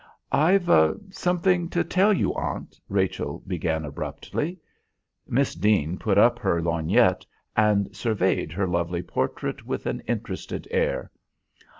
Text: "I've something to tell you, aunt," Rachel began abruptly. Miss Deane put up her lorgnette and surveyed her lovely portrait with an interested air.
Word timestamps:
"I've 0.31 0.67
something 1.11 1.69
to 1.69 1.83
tell 1.83 2.11
you, 2.11 2.33
aunt," 2.33 2.79
Rachel 2.89 3.43
began 3.45 3.85
abruptly. 3.85 4.57
Miss 5.27 5.53
Deane 5.53 5.99
put 5.99 6.17
up 6.17 6.39
her 6.39 6.59
lorgnette 6.59 7.23
and 7.55 7.95
surveyed 7.95 8.51
her 8.51 8.65
lovely 8.65 9.03
portrait 9.03 9.63
with 9.67 9.85
an 9.85 9.99
interested 10.07 10.67
air. 10.71 11.11